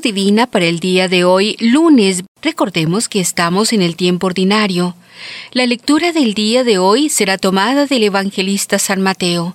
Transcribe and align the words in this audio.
Divina 0.00 0.46
para 0.46 0.64
el 0.64 0.80
día 0.80 1.08
de 1.08 1.24
hoy, 1.24 1.56
lunes. 1.60 2.22
Recordemos 2.40 3.08
que 3.08 3.20
estamos 3.20 3.72
en 3.72 3.82
el 3.82 3.94
tiempo 3.94 4.26
ordinario. 4.26 4.96
La 5.52 5.66
lectura 5.66 6.12
del 6.12 6.34
día 6.34 6.64
de 6.64 6.78
hoy 6.78 7.08
será 7.08 7.36
tomada 7.36 7.86
del 7.86 8.04
evangelista 8.04 8.78
San 8.78 9.02
Mateo, 9.02 9.54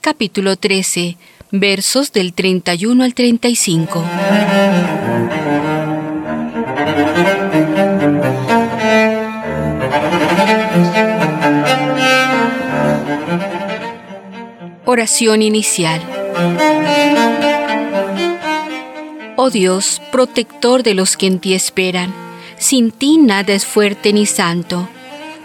capítulo 0.00 0.56
13, 0.56 1.16
versos 1.52 2.12
del 2.12 2.34
31 2.34 3.02
al 3.02 3.14
35. 3.14 4.04
Oración 14.84 15.42
inicial. 15.42 16.00
Dios, 19.50 20.00
protector 20.12 20.82
de 20.82 20.94
los 20.94 21.16
que 21.16 21.26
en 21.26 21.38
ti 21.38 21.54
esperan, 21.54 22.14
sin 22.58 22.90
ti 22.90 23.18
nada 23.18 23.52
es 23.52 23.64
fuerte 23.64 24.12
ni 24.12 24.26
santo. 24.26 24.88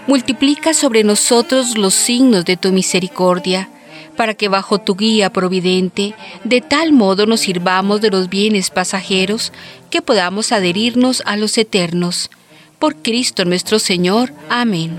Multiplica 0.08 0.74
sobre 0.74 1.04
nosotros 1.04 1.78
los 1.78 1.94
signos 1.94 2.46
de 2.46 2.58
tu 2.58 2.72
misericordia, 2.72 3.70
para 4.16 4.34
que 4.34 4.48
bajo 4.48 4.80
tu 4.80 4.96
guía 4.96 5.32
providente, 5.32 6.14
de 6.44 6.62
tal 6.62 6.92
modo 6.92 7.26
nos 7.26 7.42
sirvamos 7.42 8.02
de 8.02 8.12
los 8.12 8.30
bienes 8.30 8.70
pasajeros 8.70 9.52
que 9.90 10.02
podamos 10.02 10.52
adherirnos 10.52 11.24
a 11.26 11.38
los 11.38 11.58
eternos. 11.58 12.30
Por 12.80 12.96
Cristo 12.98 13.46
nuestro 13.46 13.80
Señor. 13.80 14.34
Amén. 14.50 14.98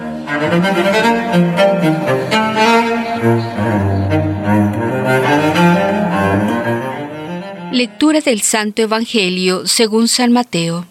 Lectura 7.85 8.23
del 8.23 8.41
Santo 8.41 8.81
Evangelio 8.81 9.67
según 9.67 10.09
San 10.09 10.33
Mateo. 10.33 10.87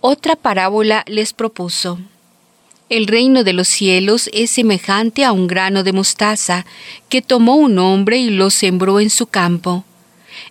Otra 0.00 0.36
parábola 0.36 1.02
les 1.08 1.32
propuso. 1.32 1.98
El 2.88 3.08
reino 3.08 3.42
de 3.42 3.52
los 3.52 3.66
cielos 3.66 4.30
es 4.32 4.52
semejante 4.52 5.24
a 5.24 5.32
un 5.32 5.48
grano 5.48 5.82
de 5.82 5.92
mostaza 5.92 6.64
que 7.08 7.20
tomó 7.20 7.56
un 7.56 7.80
hombre 7.80 8.18
y 8.18 8.30
lo 8.30 8.50
sembró 8.50 9.00
en 9.00 9.10
su 9.10 9.26
campo. 9.26 9.84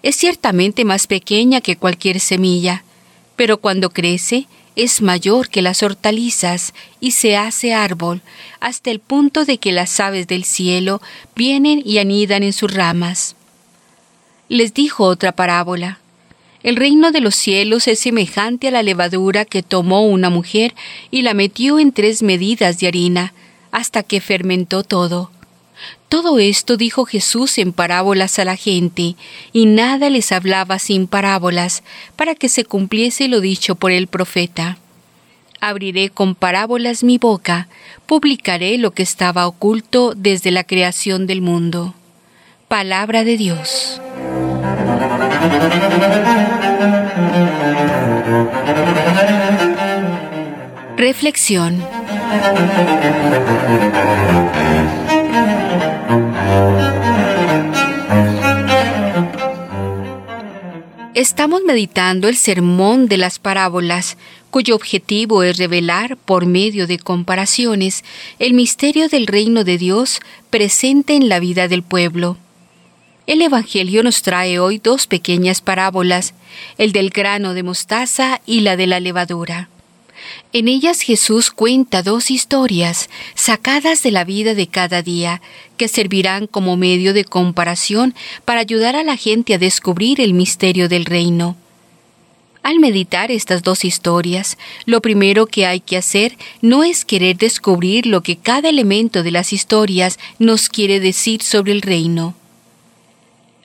Es 0.03 0.17
ciertamente 0.17 0.83
más 0.83 1.07
pequeña 1.07 1.61
que 1.61 1.77
cualquier 1.77 2.19
semilla, 2.19 2.83
pero 3.37 3.55
cuando 3.59 3.91
crece 3.91 4.47
es 4.75 5.01
mayor 5.01 5.47
que 5.47 5.61
las 5.61 5.81
hortalizas 5.81 6.73
y 6.99 7.11
se 7.11 7.37
hace 7.37 7.73
árbol, 7.73 8.21
hasta 8.59 8.91
el 8.91 8.99
punto 8.99 9.45
de 9.45 9.59
que 9.59 9.71
las 9.71 9.97
aves 10.01 10.27
del 10.27 10.43
cielo 10.43 11.01
vienen 11.37 11.81
y 11.85 11.99
anidan 11.99 12.43
en 12.43 12.51
sus 12.51 12.73
ramas 12.73 13.37
les 14.49 14.73
dijo 14.73 15.03
otra 15.03 15.31
parábola. 15.31 15.99
El 16.63 16.75
reino 16.75 17.11
de 17.11 17.21
los 17.21 17.35
cielos 17.35 17.87
es 17.87 17.99
semejante 17.99 18.67
a 18.67 18.71
la 18.71 18.83
levadura 18.83 19.45
que 19.45 19.63
tomó 19.63 20.05
una 20.05 20.29
mujer 20.29 20.73
y 21.11 21.21
la 21.21 21.33
metió 21.33 21.79
en 21.79 21.91
tres 21.91 22.23
medidas 22.23 22.79
de 22.79 22.87
harina, 22.87 23.33
hasta 23.71 24.03
que 24.03 24.21
fermentó 24.21 24.83
todo. 24.83 25.31
Todo 26.09 26.39
esto 26.39 26.77
dijo 26.77 27.05
Jesús 27.05 27.57
en 27.57 27.73
parábolas 27.73 28.39
a 28.39 28.45
la 28.45 28.55
gente, 28.55 29.15
y 29.53 29.65
nada 29.65 30.09
les 30.09 30.31
hablaba 30.31 30.79
sin 30.79 31.07
parábolas, 31.07 31.83
para 32.15 32.33
que 32.33 32.49
se 32.49 32.65
cumpliese 32.65 33.27
lo 33.27 33.41
dicho 33.41 33.75
por 33.75 33.91
el 33.91 34.07
profeta. 34.07 34.77
Abriré 35.59 36.09
con 36.09 36.35
parábolas 36.35 37.03
mi 37.03 37.17
boca, 37.17 37.67
publicaré 38.05 38.77
lo 38.77 38.91
que 38.91 39.03
estaba 39.03 39.47
oculto 39.47 40.13
desde 40.15 40.51
la 40.51 40.63
creación 40.63 41.27
del 41.27 41.41
mundo. 41.41 41.93
Palabra 42.67 43.23
de 43.23 43.37
Dios. 43.37 44.01
Reflexión. 50.97 51.81
Estamos 61.13 61.61
meditando 61.65 62.27
el 62.27 62.35
sermón 62.35 63.07
de 63.07 63.17
las 63.17 63.39
parábolas, 63.39 64.17
cuyo 64.51 64.75
objetivo 64.75 65.43
es 65.43 65.57
revelar, 65.57 66.17
por 66.17 66.45
medio 66.45 66.87
de 66.87 66.99
comparaciones, 66.99 68.03
el 68.39 68.53
misterio 68.53 69.07
del 69.07 69.27
reino 69.27 69.63
de 69.63 69.77
Dios 69.77 70.19
presente 70.49 71.15
en 71.15 71.29
la 71.29 71.39
vida 71.39 71.67
del 71.67 71.83
pueblo. 71.83 72.37
El 73.27 73.41
Evangelio 73.41 74.03
nos 74.03 74.21
trae 74.21 74.57
hoy 74.57 74.79
dos 74.79 75.05
pequeñas 75.05 75.59
parábolas, 75.59 76.33
el 76.77 76.93
del 76.93 77.09
grano 77.09 77.53
de 77.53 77.61
mostaza 77.61 78.39
y 78.45 78.61
la 78.61 78.77
de 78.77 78.87
la 78.87 79.01
levadura. 79.01 79.67
En 80.53 80.69
ellas 80.69 81.01
Jesús 81.01 81.51
cuenta 81.51 82.03
dos 82.03 82.31
historias 82.31 83.09
sacadas 83.35 84.01
de 84.01 84.11
la 84.11 84.23
vida 84.23 84.53
de 84.53 84.67
cada 84.67 85.01
día, 85.01 85.41
que 85.75 85.89
servirán 85.89 86.47
como 86.47 86.77
medio 86.77 87.13
de 87.13 87.25
comparación 87.25 88.15
para 88.45 88.61
ayudar 88.61 88.95
a 88.95 89.03
la 89.03 89.17
gente 89.17 89.53
a 89.53 89.57
descubrir 89.57 90.21
el 90.21 90.33
misterio 90.33 90.87
del 90.87 91.03
reino. 91.03 91.57
Al 92.63 92.79
meditar 92.79 93.29
estas 93.29 93.61
dos 93.61 93.83
historias, 93.83 94.57
lo 94.85 95.01
primero 95.01 95.47
que 95.47 95.65
hay 95.65 95.81
que 95.81 95.97
hacer 95.97 96.37
no 96.61 96.85
es 96.85 97.03
querer 97.03 97.35
descubrir 97.35 98.05
lo 98.05 98.23
que 98.23 98.37
cada 98.37 98.69
elemento 98.69 99.21
de 99.21 99.31
las 99.31 99.51
historias 99.51 100.17
nos 100.39 100.69
quiere 100.69 101.01
decir 101.01 101.41
sobre 101.41 101.73
el 101.73 101.81
reino. 101.81 102.33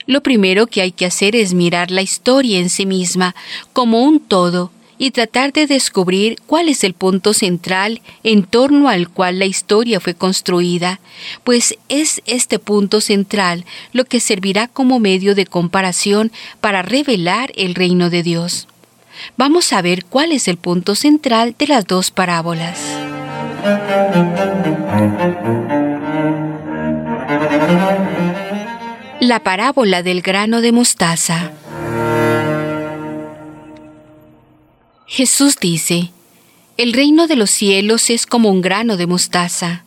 Lo 0.06 0.22
primero 0.22 0.66
que 0.66 0.82
hay 0.82 0.92
que 0.92 1.06
hacer 1.06 1.36
es 1.36 1.54
mirar 1.54 1.90
la 1.90 2.02
historia 2.02 2.58
en 2.58 2.70
sí 2.70 2.86
misma 2.86 3.34
como 3.72 4.02
un 4.02 4.20
todo 4.20 4.70
y 4.98 5.10
tratar 5.10 5.52
de 5.52 5.66
descubrir 5.66 6.38
cuál 6.46 6.68
es 6.68 6.84
el 6.84 6.94
punto 6.94 7.34
central 7.34 8.00
en 8.22 8.44
torno 8.44 8.88
al 8.88 9.08
cual 9.08 9.40
la 9.40 9.46
historia 9.46 9.98
fue 9.98 10.14
construida, 10.14 11.00
pues 11.42 11.76
es 11.88 12.22
este 12.26 12.60
punto 12.60 13.00
central 13.00 13.64
lo 13.92 14.04
que 14.04 14.20
servirá 14.20 14.68
como 14.68 15.00
medio 15.00 15.34
de 15.34 15.44
comparación 15.44 16.30
para 16.60 16.82
revelar 16.82 17.50
el 17.56 17.74
reino 17.74 18.10
de 18.10 18.22
Dios. 18.22 18.68
Vamos 19.36 19.72
a 19.72 19.82
ver 19.82 20.04
cuál 20.04 20.30
es 20.30 20.46
el 20.46 20.56
punto 20.56 20.94
central 20.94 21.56
de 21.58 21.66
las 21.66 21.86
dos 21.86 22.12
parábolas. 22.12 22.78
La 29.24 29.44
parábola 29.44 30.02
del 30.02 30.20
grano 30.20 30.60
de 30.60 30.72
mostaza. 30.72 31.52
Jesús 35.06 35.58
dice, 35.60 36.10
el 36.76 36.92
reino 36.92 37.28
de 37.28 37.36
los 37.36 37.52
cielos 37.52 38.10
es 38.10 38.26
como 38.26 38.50
un 38.50 38.60
grano 38.62 38.96
de 38.96 39.06
mostaza, 39.06 39.84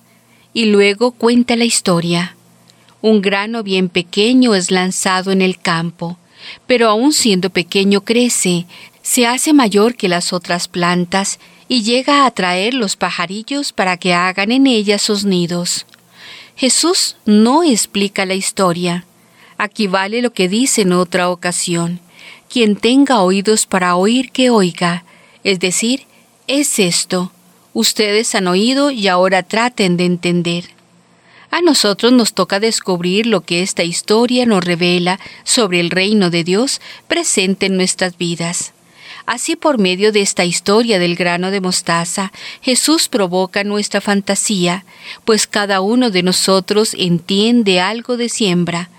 y 0.53 0.68
luego 0.68 1.12
cuenta 1.12 1.57
la 1.57 1.66
historia. 1.66 2.38
Un 3.01 3.22
grano 3.22 3.62
bien 3.62 3.90
pequeño 3.90 4.56
es 4.56 4.72
lanzado 4.72 5.34
en 5.34 5.41
el 5.41 5.59
campo, 5.59 6.18
pero 6.66 6.88
aun 6.88 7.12
siendo 7.12 7.50
pequeño 7.50 8.06
crece, 8.06 8.66
se 9.01 9.28
hace 9.28 9.51
mayor 9.51 9.95
que 9.95 10.07
las 10.07 10.31
otras 10.31 10.69
plantas 10.69 11.40
y 11.68 11.84
llega 11.84 12.24
a 12.24 12.28
atraer 12.28 12.74
los 12.74 12.95
pajarillos 12.95 13.74
para 13.74 13.97
que 13.97 14.13
hagan 14.13 14.53
en 14.53 14.66
ella 14.66 14.97
sus 14.97 15.25
nidos. 15.25 15.85
Jesús 16.56 17.18
no 17.25 17.63
explica 17.63 18.25
la 18.25 18.35
historia, 18.35 19.03
Aquí 19.57 19.88
vale 19.88 20.21
lo 20.21 20.31
que 20.33 20.49
dice 20.49 20.81
en 20.81 20.93
otra 20.93 21.29
ocasión. 21.29 21.99
Quien 22.49 22.75
tenga 22.75 23.21
oídos 23.21 23.66
para 23.66 23.95
oír, 23.95 24.31
que 24.31 24.49
oiga. 24.49 25.05
Es 25.43 25.59
decir, 25.59 26.05
es 26.47 26.79
esto. 26.79 27.31
Ustedes 27.73 28.35
han 28.35 28.47
oído 28.47 28.91
y 28.91 29.07
ahora 29.07 29.44
traten 29.44 29.97
de 29.97 30.06
entender. 30.06 30.65
A 31.51 31.62
nosotros 31.62 32.12
nos 32.12 32.33
toca 32.33 32.59
descubrir 32.59 33.27
lo 33.27 33.41
que 33.41 33.62
esta 33.62 33.83
historia 33.83 34.45
nos 34.45 34.63
revela 34.63 35.19
sobre 35.44 35.80
el 35.80 35.89
reino 35.89 36.30
de 36.30 36.44
Dios 36.44 36.81
presente 37.07 37.68
en 37.68 37.77
nuestras 37.77 38.18
vidas. 38.18 38.74
Así 39.25 39.56
por 39.56 39.80
medio 39.80 40.12
de 40.12 40.21
esta 40.21 40.45
historia 40.45 41.00
del 41.00 41.15
grano 41.15 41.50
de 41.51 41.62
mostaza, 41.62 42.31
Jesús 42.62 43.07
provoca 43.07 43.63
nuestra 43.63 44.01
fantasía, 44.01 44.85
pues 45.24 45.47
cada 45.47 45.81
uno 45.81 46.12
de 46.12 46.24
nosotros 46.24 46.94
entiende 46.97 47.80
algo 47.80 48.18
de 48.18 48.30
siembra, 48.30 48.89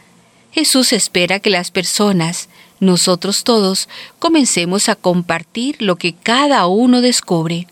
Jesús 0.57 0.95
espera 0.95 1.39
que 1.39 1.51
las 1.51 1.71
personas, 1.71 2.49
nosotros 2.81 3.45
todos, 3.45 3.91
comencemos 4.19 4.89
a 4.89 4.95
compartir 4.95 5.77
lo 5.83 5.97
que 5.97 6.15
cada 6.15 6.67
uno 6.67 7.03
descubre. 7.03 7.67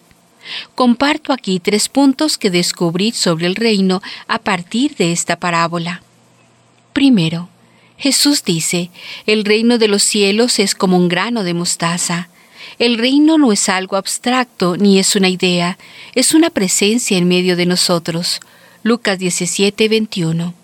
Comparto 0.75 1.33
aquí 1.33 1.61
tres 1.61 1.89
puntos 1.89 2.37
que 2.37 2.51
descubrí 2.51 3.13
sobre 3.13 3.47
el 3.47 3.55
reino 3.55 4.03
a 4.29 4.39
partir 4.39 4.97
de 4.97 5.13
esta 5.13 5.37
parábola. 5.37 6.03
Primero, 6.93 7.49
Jesús 7.97 8.45
dice, 8.45 8.91
el 9.25 9.47
reino 9.47 9.79
de 9.79 9.89
los 9.89 10.03
cielos 10.03 10.59
es 10.59 10.75
como 10.75 10.99
un 10.99 11.09
grano 11.09 11.43
de 11.43 11.55
mostaza. 11.55 12.29
El 12.79 12.99
reino 12.99 13.39
no 13.39 13.51
es 13.51 13.71
algo 13.71 13.97
abstracto 13.97 14.77
ni 14.77 14.99
es 14.99 15.17
una 15.17 15.31
idea, 15.31 15.79
es 16.15 16.35
una 16.35 16.51
presencia 16.51 17.17
en 17.17 17.29
medio 17.29 17.57
de 17.57 17.65
nosotros. 17.65 18.41
Lucas 18.83 19.19
17, 19.19 19.89
21. 19.89 20.63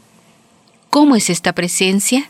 ¿Cómo 0.91 1.15
es 1.15 1.31
esta 1.31 1.53
presencia? 1.53 2.29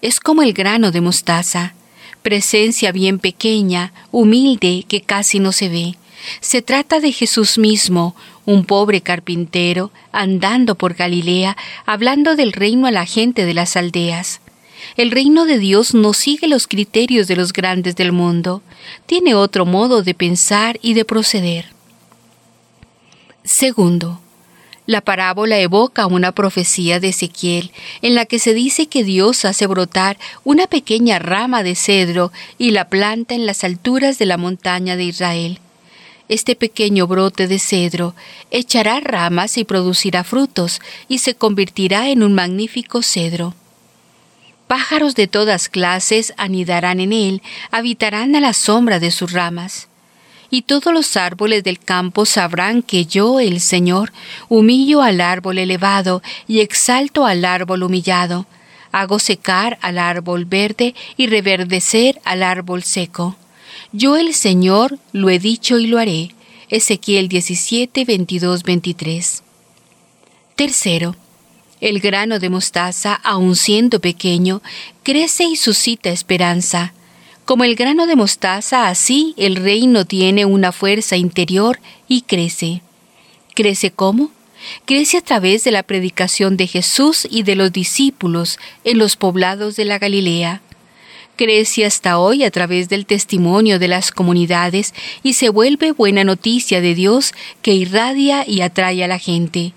Es 0.00 0.20
como 0.20 0.42
el 0.42 0.52
grano 0.52 0.92
de 0.92 1.00
mostaza, 1.00 1.74
presencia 2.22 2.92
bien 2.92 3.18
pequeña, 3.18 3.92
humilde, 4.12 4.84
que 4.86 5.00
casi 5.00 5.40
no 5.40 5.50
se 5.50 5.68
ve. 5.68 5.96
Se 6.40 6.62
trata 6.62 7.00
de 7.00 7.10
Jesús 7.10 7.58
mismo, 7.58 8.14
un 8.44 8.64
pobre 8.64 9.00
carpintero, 9.00 9.90
andando 10.12 10.76
por 10.76 10.94
Galilea, 10.94 11.56
hablando 11.84 12.36
del 12.36 12.52
reino 12.52 12.86
a 12.86 12.92
la 12.92 13.06
gente 13.06 13.44
de 13.44 13.54
las 13.54 13.76
aldeas. 13.76 14.40
El 14.96 15.10
reino 15.10 15.44
de 15.44 15.58
Dios 15.58 15.92
no 15.92 16.12
sigue 16.12 16.46
los 16.46 16.68
criterios 16.68 17.26
de 17.26 17.34
los 17.34 17.52
grandes 17.52 17.96
del 17.96 18.12
mundo, 18.12 18.62
tiene 19.06 19.34
otro 19.34 19.66
modo 19.66 20.04
de 20.04 20.14
pensar 20.14 20.78
y 20.80 20.94
de 20.94 21.04
proceder. 21.04 21.72
Segundo, 23.42 24.20
la 24.86 25.00
parábola 25.00 25.58
evoca 25.58 26.06
una 26.06 26.32
profecía 26.32 27.00
de 27.00 27.08
Ezequiel 27.08 27.72
en 28.02 28.14
la 28.14 28.24
que 28.24 28.38
se 28.38 28.54
dice 28.54 28.86
que 28.86 29.04
Dios 29.04 29.44
hace 29.44 29.66
brotar 29.66 30.16
una 30.44 30.66
pequeña 30.66 31.18
rama 31.18 31.62
de 31.62 31.74
cedro 31.74 32.32
y 32.56 32.70
la 32.70 32.88
planta 32.88 33.34
en 33.34 33.46
las 33.46 33.64
alturas 33.64 34.18
de 34.18 34.26
la 34.26 34.36
montaña 34.36 34.96
de 34.96 35.04
Israel. 35.04 35.58
Este 36.28 36.56
pequeño 36.56 37.06
brote 37.06 37.46
de 37.46 37.58
cedro 37.58 38.14
echará 38.50 39.00
ramas 39.00 39.58
y 39.58 39.64
producirá 39.64 40.24
frutos 40.24 40.80
y 41.08 41.18
se 41.18 41.34
convertirá 41.34 42.08
en 42.08 42.22
un 42.22 42.34
magnífico 42.34 43.02
cedro. 43.02 43.54
Pájaros 44.66 45.14
de 45.14 45.28
todas 45.28 45.68
clases 45.68 46.34
anidarán 46.36 46.98
en 46.98 47.12
él, 47.12 47.42
habitarán 47.70 48.34
a 48.34 48.40
la 48.40 48.52
sombra 48.52 48.98
de 48.98 49.12
sus 49.12 49.32
ramas 49.32 49.88
y 50.50 50.62
todos 50.62 50.92
los 50.92 51.16
árboles 51.16 51.64
del 51.64 51.78
campo 51.78 52.26
sabrán 52.26 52.82
que 52.82 53.06
yo, 53.06 53.40
el 53.40 53.60
Señor, 53.60 54.12
humillo 54.48 55.02
al 55.02 55.20
árbol 55.20 55.58
elevado 55.58 56.22
y 56.46 56.60
exalto 56.60 57.26
al 57.26 57.44
árbol 57.44 57.82
humillado, 57.82 58.46
hago 58.92 59.18
secar 59.18 59.78
al 59.82 59.98
árbol 59.98 60.44
verde 60.44 60.94
y 61.16 61.26
reverdecer 61.26 62.20
al 62.24 62.42
árbol 62.42 62.82
seco. 62.82 63.36
Yo, 63.92 64.16
el 64.16 64.34
Señor, 64.34 64.98
lo 65.12 65.28
he 65.30 65.38
dicho 65.38 65.78
y 65.78 65.86
lo 65.86 65.98
haré. 65.98 66.34
Ezequiel 66.68 67.28
17, 67.28 68.04
22, 68.04 68.62
23. 68.62 69.42
Tercero, 70.56 71.14
el 71.80 72.00
grano 72.00 72.38
de 72.38 72.48
mostaza, 72.48 73.14
aun 73.14 73.54
siendo 73.54 74.00
pequeño, 74.00 74.62
crece 75.02 75.44
y 75.44 75.56
suscita 75.56 76.10
esperanza 76.10 76.92
como 77.46 77.62
el 77.62 77.76
grano 77.76 78.06
de 78.06 78.16
mostaza, 78.16 78.88
así 78.88 79.32
el 79.38 79.54
reino 79.54 80.04
tiene 80.04 80.44
una 80.44 80.72
fuerza 80.72 81.16
interior 81.16 81.78
y 82.08 82.22
crece. 82.22 82.82
¿Crece 83.54 83.92
cómo? 83.92 84.32
Crece 84.84 85.18
a 85.18 85.20
través 85.20 85.62
de 85.62 85.70
la 85.70 85.84
predicación 85.84 86.56
de 86.56 86.66
Jesús 86.66 87.26
y 87.30 87.44
de 87.44 87.54
los 87.54 87.72
discípulos 87.72 88.58
en 88.82 88.98
los 88.98 89.14
poblados 89.16 89.76
de 89.76 89.84
la 89.84 90.00
Galilea. 90.00 90.60
Crece 91.36 91.84
hasta 91.84 92.18
hoy 92.18 92.42
a 92.42 92.50
través 92.50 92.88
del 92.88 93.06
testimonio 93.06 93.78
de 93.78 93.88
las 93.88 94.10
comunidades 94.10 94.92
y 95.22 95.34
se 95.34 95.48
vuelve 95.48 95.92
buena 95.92 96.24
noticia 96.24 96.80
de 96.80 96.96
Dios 96.96 97.32
que 97.62 97.74
irradia 97.74 98.44
y 98.44 98.62
atrae 98.62 99.04
a 99.04 99.08
la 99.08 99.18
gente. 99.18 99.72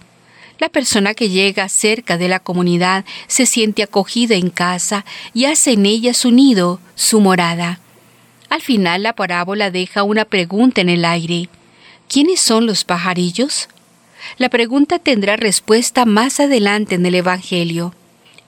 La 0.60 0.68
persona 0.68 1.14
que 1.14 1.30
llega 1.30 1.70
cerca 1.70 2.18
de 2.18 2.28
la 2.28 2.42
comunidad 2.42 3.06
se 3.28 3.46
siente 3.46 3.82
acogida 3.82 4.36
en 4.36 4.50
casa 4.50 5.06
y 5.34 5.46
hace 5.46 5.72
en 5.72 5.86
ella 5.86 6.14
su 6.14 6.32
nido, 6.32 6.82
su 6.96 7.22
morada. 7.22 7.80
Al 8.50 8.62
final 8.62 9.04
la 9.04 9.14
parábola 9.14 9.72
deja 9.72 10.04
una 10.04 10.26
pregunta 10.26 10.82
en 10.82 10.90
el 10.90 11.06
aire. 11.06 11.48
¿Quiénes 12.10 12.42
son 12.42 12.66
los 12.66 12.84
pajarillos? 12.84 13.70
La 14.38 14.50
pregunta 14.50 15.00
tendrá 15.00 15.38
respuesta 15.38 16.06
más 16.06 16.42
adelante 16.42 16.96
en 16.96 17.06
el 17.06 17.16
Evangelio. 17.16 17.96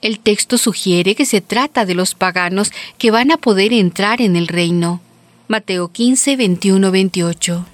El 0.02 0.18
texto 0.18 0.58
sugiere 0.58 1.14
que 1.14 1.24
se 1.24 1.40
trata 1.40 1.86
de 1.86 1.94
los 1.94 2.14
paganos 2.14 2.72
que 2.98 3.10
van 3.10 3.30
a 3.30 3.38
poder 3.38 3.72
entrar 3.72 4.20
en 4.20 4.36
el 4.36 4.48
reino. 4.48 5.00
Mateo 5.48 5.88
15, 5.88 6.36
21, 6.36 6.90
28. 6.90 7.66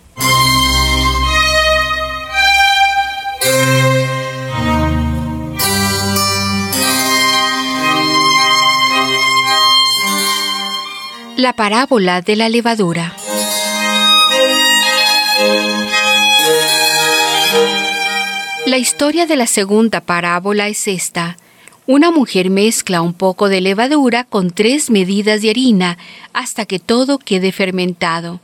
La 11.38 11.52
parábola 11.52 12.20
de 12.20 12.34
la 12.34 12.48
levadura. 12.48 13.14
La 18.66 18.76
historia 18.76 19.24
de 19.24 19.36
la 19.36 19.46
segunda 19.46 20.00
parábola 20.00 20.66
es 20.66 20.88
esta. 20.88 21.36
Una 21.86 22.10
mujer 22.10 22.50
mezcla 22.50 23.02
un 23.02 23.14
poco 23.14 23.48
de 23.48 23.60
levadura 23.60 24.24
con 24.24 24.50
tres 24.50 24.90
medidas 24.90 25.40
de 25.40 25.50
harina 25.50 25.96
hasta 26.32 26.66
que 26.66 26.80
todo 26.80 27.18
quede 27.18 27.52
fermentado. 27.52 28.40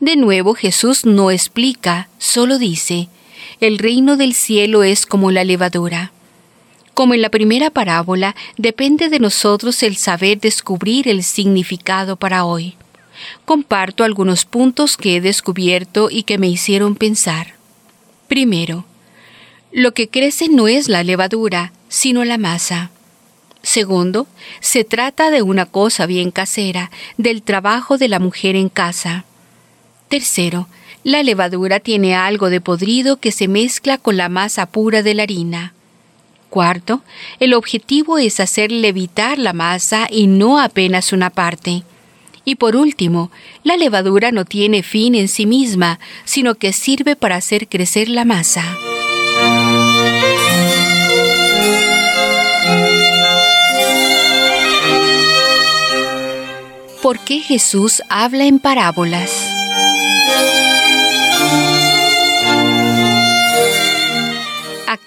De 0.00 0.16
nuevo 0.16 0.54
Jesús 0.54 1.04
no 1.04 1.30
explica, 1.30 2.08
solo 2.16 2.58
dice, 2.58 3.10
el 3.60 3.76
reino 3.76 4.16
del 4.16 4.32
cielo 4.32 4.84
es 4.84 5.04
como 5.04 5.30
la 5.32 5.44
levadura. 5.44 6.12
Como 6.94 7.14
en 7.14 7.22
la 7.22 7.30
primera 7.30 7.70
parábola, 7.70 8.36
depende 8.58 9.08
de 9.08 9.18
nosotros 9.18 9.82
el 9.82 9.96
saber 9.96 10.40
descubrir 10.40 11.08
el 11.08 11.22
significado 11.22 12.16
para 12.16 12.44
hoy. 12.44 12.74
Comparto 13.44 14.04
algunos 14.04 14.44
puntos 14.44 14.96
que 14.96 15.16
he 15.16 15.20
descubierto 15.20 16.08
y 16.10 16.24
que 16.24 16.38
me 16.38 16.48
hicieron 16.48 16.96
pensar. 16.96 17.54
Primero, 18.28 18.84
lo 19.72 19.94
que 19.94 20.08
crece 20.08 20.48
no 20.48 20.68
es 20.68 20.88
la 20.88 21.02
levadura, 21.02 21.72
sino 21.88 22.24
la 22.24 22.36
masa. 22.36 22.90
Segundo, 23.62 24.26
se 24.60 24.84
trata 24.84 25.30
de 25.30 25.40
una 25.40 25.66
cosa 25.66 26.06
bien 26.06 26.30
casera, 26.30 26.90
del 27.16 27.42
trabajo 27.42 27.96
de 27.96 28.08
la 28.08 28.18
mujer 28.18 28.56
en 28.56 28.68
casa. 28.68 29.24
Tercero, 30.08 30.68
la 31.04 31.22
levadura 31.22 31.80
tiene 31.80 32.14
algo 32.14 32.50
de 32.50 32.60
podrido 32.60 33.18
que 33.18 33.32
se 33.32 33.48
mezcla 33.48 33.98
con 33.98 34.16
la 34.16 34.28
masa 34.28 34.66
pura 34.66 35.02
de 35.02 35.14
la 35.14 35.22
harina. 35.22 35.74
Cuarto, 36.52 37.00
el 37.40 37.54
objetivo 37.54 38.18
es 38.18 38.38
hacer 38.38 38.70
levitar 38.70 39.38
la 39.38 39.54
masa 39.54 40.06
y 40.10 40.26
no 40.26 40.60
apenas 40.60 41.14
una 41.14 41.30
parte. 41.30 41.82
Y 42.44 42.56
por 42.56 42.76
último, 42.76 43.30
la 43.64 43.78
levadura 43.78 44.32
no 44.32 44.44
tiene 44.44 44.82
fin 44.82 45.14
en 45.14 45.28
sí 45.28 45.46
misma, 45.46 45.98
sino 46.26 46.56
que 46.56 46.74
sirve 46.74 47.16
para 47.16 47.36
hacer 47.36 47.68
crecer 47.68 48.10
la 48.10 48.26
masa. 48.26 48.76
¿Por 57.00 57.18
qué 57.20 57.40
Jesús 57.40 58.02
habla 58.10 58.44
en 58.44 58.58
parábolas? 58.58 59.48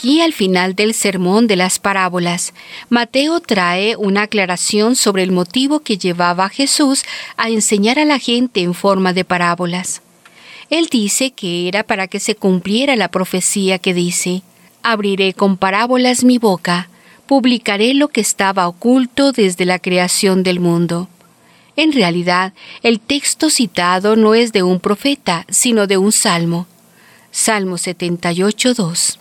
Aquí 0.06 0.22
al 0.22 0.34
final 0.34 0.76
del 0.76 0.94
sermón 0.94 1.48
de 1.48 1.56
las 1.56 1.80
parábolas, 1.80 2.54
Mateo 2.90 3.40
trae 3.40 3.96
una 3.96 4.22
aclaración 4.22 4.96
sobre 4.96 5.24
el 5.24 5.32
motivo 5.32 5.80
que 5.80 5.98
llevaba 5.98 6.46
a 6.46 6.50
Jesús 6.50 7.02
a 7.38 7.50
enseñar 7.50 7.98
a 7.98 8.06
la 8.06 8.20
gente 8.20 8.62
en 8.62 8.76
forma 8.76 9.14
de 9.14 9.26
parábolas. 9.26 10.04
Él 10.70 10.90
dice 10.92 11.32
que 11.32 11.68
era 11.68 11.82
para 11.82 12.08
que 12.08 12.20
se 12.20 12.36
cumpliera 12.36 12.96
la 12.96 13.08
profecía 13.08 13.80
que 13.80 13.96
dice, 13.96 14.44
Abriré 14.84 15.34
con 15.34 15.58
parábolas 15.58 16.24
mi 16.24 16.38
boca, 16.38 16.88
publicaré 17.26 17.96
lo 17.96 18.10
que 18.10 18.22
estaba 18.22 18.68
oculto 18.68 19.32
desde 19.32 19.66
la 19.66 19.80
creación 19.80 20.44
del 20.44 20.60
mundo. 20.60 21.10
En 21.78 21.94
realidad, 21.94 22.54
el 22.84 23.00
texto 23.00 23.50
citado 23.50 24.16
no 24.16 24.36
es 24.36 24.52
de 24.52 24.62
un 24.62 24.80
profeta, 24.80 25.48
sino 25.50 25.88
de 25.88 25.98
un 25.98 26.12
salmo. 26.12 26.68
Salmo 27.32 27.80
78, 27.80 28.76
2. 28.76 29.20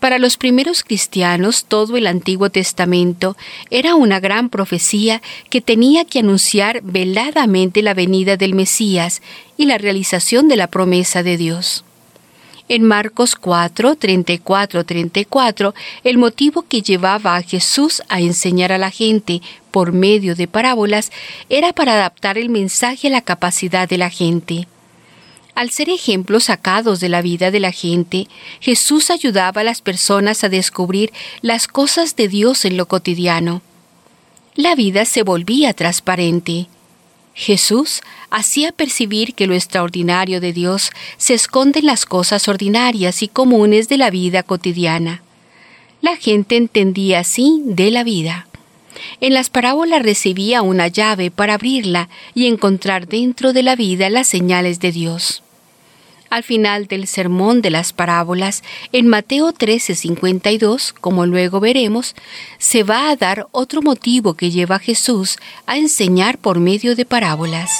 Para 0.00 0.18
los 0.18 0.36
primeros 0.36 0.84
cristianos 0.84 1.64
todo 1.64 1.96
el 1.96 2.06
Antiguo 2.06 2.50
Testamento 2.50 3.36
era 3.70 3.94
una 3.94 4.20
gran 4.20 4.50
profecía 4.50 5.22
que 5.48 5.62
tenía 5.62 6.04
que 6.04 6.18
anunciar 6.18 6.80
veladamente 6.82 7.82
la 7.82 7.94
venida 7.94 8.36
del 8.36 8.54
Mesías 8.54 9.22
y 9.56 9.64
la 9.64 9.78
realización 9.78 10.48
de 10.48 10.56
la 10.56 10.66
promesa 10.66 11.22
de 11.22 11.38
Dios. 11.38 11.82
En 12.68 12.82
Marcos 12.82 13.36
4, 13.36 13.94
34, 13.94 14.84
34, 14.84 15.74
el 16.02 16.18
motivo 16.18 16.62
que 16.62 16.82
llevaba 16.82 17.36
a 17.36 17.42
Jesús 17.42 18.02
a 18.08 18.20
enseñar 18.20 18.72
a 18.72 18.78
la 18.78 18.90
gente 18.90 19.40
por 19.70 19.92
medio 19.92 20.34
de 20.34 20.48
parábolas 20.48 21.12
era 21.48 21.72
para 21.72 21.92
adaptar 21.92 22.38
el 22.38 22.48
mensaje 22.48 23.06
a 23.06 23.10
la 23.10 23.20
capacidad 23.22 23.88
de 23.88 23.98
la 23.98 24.10
gente. 24.10 24.66
Al 25.56 25.70
ser 25.70 25.88
ejemplos 25.88 26.44
sacados 26.44 27.00
de 27.00 27.08
la 27.08 27.22
vida 27.22 27.50
de 27.50 27.60
la 27.60 27.72
gente, 27.72 28.28
Jesús 28.60 29.10
ayudaba 29.10 29.62
a 29.62 29.64
las 29.64 29.80
personas 29.80 30.44
a 30.44 30.50
descubrir 30.50 31.14
las 31.40 31.66
cosas 31.66 32.14
de 32.14 32.28
Dios 32.28 32.66
en 32.66 32.76
lo 32.76 32.84
cotidiano. 32.84 33.62
La 34.54 34.74
vida 34.74 35.06
se 35.06 35.22
volvía 35.22 35.72
transparente. 35.72 36.66
Jesús 37.32 38.02
hacía 38.28 38.70
percibir 38.70 39.34
que 39.34 39.46
lo 39.46 39.54
extraordinario 39.54 40.42
de 40.42 40.52
Dios 40.52 40.90
se 41.16 41.32
esconde 41.32 41.78
en 41.78 41.86
las 41.86 42.04
cosas 42.04 42.48
ordinarias 42.48 43.22
y 43.22 43.28
comunes 43.28 43.88
de 43.88 43.96
la 43.96 44.10
vida 44.10 44.42
cotidiana. 44.42 45.22
La 46.02 46.16
gente 46.16 46.58
entendía 46.58 47.20
así 47.20 47.62
de 47.64 47.90
la 47.90 48.04
vida. 48.04 48.46
En 49.22 49.32
las 49.32 49.48
parábolas 49.48 50.02
recibía 50.02 50.60
una 50.60 50.88
llave 50.88 51.30
para 51.30 51.54
abrirla 51.54 52.10
y 52.34 52.46
encontrar 52.46 53.08
dentro 53.08 53.54
de 53.54 53.62
la 53.62 53.74
vida 53.74 54.10
las 54.10 54.28
señales 54.28 54.80
de 54.80 54.92
Dios. 54.92 55.42
Al 56.28 56.42
final 56.42 56.86
del 56.86 57.06
sermón 57.06 57.62
de 57.62 57.70
las 57.70 57.92
parábolas, 57.92 58.62
en 58.92 59.06
Mateo 59.06 59.52
13:52, 59.52 60.92
como 60.92 61.24
luego 61.24 61.60
veremos, 61.60 62.14
se 62.58 62.82
va 62.82 63.10
a 63.10 63.16
dar 63.16 63.46
otro 63.52 63.80
motivo 63.80 64.34
que 64.34 64.50
lleva 64.50 64.76
a 64.76 64.80
Jesús 64.80 65.38
a 65.66 65.76
enseñar 65.76 66.38
por 66.38 66.58
medio 66.58 66.96
de 66.96 67.04
parábolas. 67.04 67.70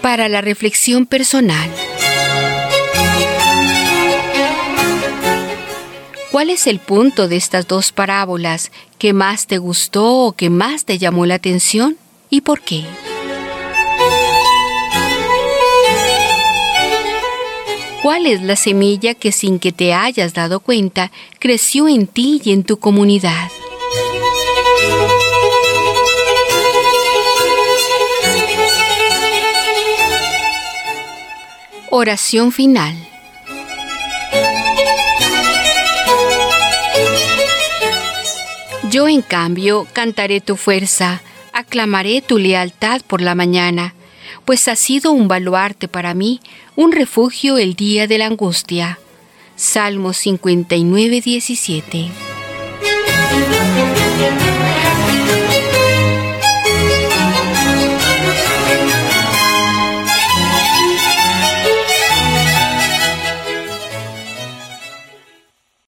Para 0.00 0.28
la 0.28 0.40
reflexión 0.40 1.06
personal. 1.06 1.70
¿Cuál 6.30 6.50
es 6.50 6.66
el 6.66 6.80
punto 6.80 7.28
de 7.28 7.36
estas 7.36 7.68
dos 7.68 7.92
parábolas 7.92 8.72
que 8.98 9.12
más 9.12 9.46
te 9.46 9.58
gustó 9.58 10.24
o 10.26 10.32
que 10.32 10.50
más 10.50 10.84
te 10.84 10.98
llamó 10.98 11.26
la 11.26 11.36
atención 11.36 11.96
y 12.30 12.40
por 12.40 12.60
qué? 12.60 12.84
¿Cuál 18.02 18.26
es 18.26 18.42
la 18.42 18.54
semilla 18.54 19.14
que 19.14 19.32
sin 19.32 19.58
que 19.58 19.72
te 19.72 19.94
hayas 19.94 20.34
dado 20.34 20.60
cuenta 20.60 21.10
creció 21.38 21.88
en 21.88 22.06
ti 22.06 22.40
y 22.44 22.52
en 22.52 22.62
tu 22.62 22.78
comunidad? 22.78 23.50
Oración 31.88 32.52
final. 32.52 32.94
Yo 38.90 39.08
en 39.08 39.22
cambio 39.22 39.86
cantaré 39.92 40.40
tu 40.40 40.56
fuerza, 40.56 41.22
aclamaré 41.54 42.20
tu 42.20 42.38
lealtad 42.38 43.00
por 43.06 43.22
la 43.22 43.34
mañana, 43.34 43.94
pues 44.44 44.68
has 44.68 44.78
sido 44.78 45.12
un 45.12 45.28
baluarte 45.28 45.88
para 45.88 46.12
mí, 46.12 46.40
un 46.76 46.92
refugio 46.92 47.56
el 47.56 47.74
día 47.74 48.06
de 48.06 48.18
la 48.18 48.26
angustia. 48.26 48.98
Salmo 49.56 50.12
59, 50.12 51.20
17. 51.20 52.10